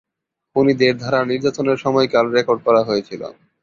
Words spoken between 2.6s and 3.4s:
করা হয়েছিল।